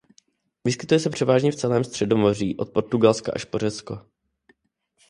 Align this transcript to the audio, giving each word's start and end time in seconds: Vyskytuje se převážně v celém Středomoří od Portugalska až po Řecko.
Vyskytuje 0.65 0.99
se 0.99 1.09
převážně 1.09 1.51
v 1.51 1.55
celém 1.55 1.83
Středomoří 1.83 2.57
od 2.57 2.69
Portugalska 2.69 3.31
až 3.35 3.45
po 3.45 3.57
Řecko. 3.57 4.05